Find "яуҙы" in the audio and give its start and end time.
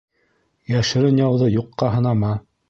1.23-1.51